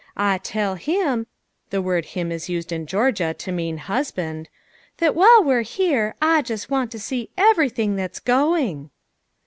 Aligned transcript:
Ah 0.17 0.39
tell 0.41 0.73
him 0.73 1.27
(the 1.69 1.79
word 1.79 2.05
'him' 2.05 2.31
is 2.31 2.49
used 2.49 2.71
in 2.71 2.87
Georgia 2.87 3.35
to 3.37 3.51
mean 3.51 3.77
husband) 3.77 4.49
that 4.97 5.13
while 5.13 5.43
we're 5.43 5.61
here 5.61 6.15
Ah 6.19 6.41
just 6.41 6.71
want 6.71 6.89
to 6.93 6.99
see 6.99 7.29
everything 7.37 7.97
that's 7.97 8.19
going." 8.19 8.89